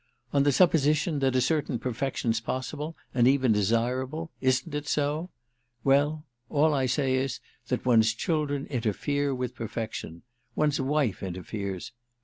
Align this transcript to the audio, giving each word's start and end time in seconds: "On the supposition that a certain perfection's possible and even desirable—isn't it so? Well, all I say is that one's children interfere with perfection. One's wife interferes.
"On 0.33 0.41
the 0.41 0.51
supposition 0.51 1.19
that 1.19 1.35
a 1.35 1.41
certain 1.41 1.77
perfection's 1.77 2.39
possible 2.39 2.97
and 3.13 3.27
even 3.27 3.51
desirable—isn't 3.51 4.73
it 4.73 4.87
so? 4.87 5.29
Well, 5.83 6.25
all 6.49 6.73
I 6.73 6.87
say 6.87 7.13
is 7.13 7.39
that 7.67 7.85
one's 7.85 8.15
children 8.15 8.65
interfere 8.71 9.35
with 9.35 9.53
perfection. 9.53 10.23
One's 10.55 10.81
wife 10.81 11.21
interferes. 11.21 11.91